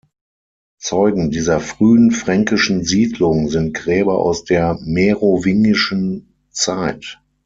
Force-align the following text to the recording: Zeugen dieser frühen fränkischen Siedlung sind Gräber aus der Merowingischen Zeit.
Zeugen 0.79 1.29
dieser 1.29 1.59
frühen 1.59 2.09
fränkischen 2.09 2.83
Siedlung 2.83 3.49
sind 3.49 3.75
Gräber 3.75 4.17
aus 4.17 4.43
der 4.43 4.79
Merowingischen 4.81 6.33
Zeit. 6.49 7.19